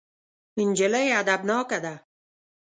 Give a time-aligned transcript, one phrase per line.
[0.65, 1.95] نجلۍ ادبناکه ده.